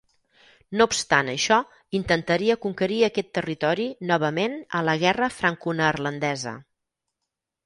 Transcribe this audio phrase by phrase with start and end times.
[0.79, 1.59] No obstant això,
[1.99, 6.57] intentaria conquerir aquest territori novament a la Guerra Franconeerlandesa.